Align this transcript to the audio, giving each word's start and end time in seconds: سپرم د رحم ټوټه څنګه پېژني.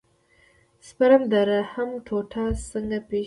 سپرم 0.87 1.23
د 1.31 1.33
رحم 1.49 1.89
ټوټه 2.05 2.43
څنګه 2.71 2.97
پېژني. 3.07 3.19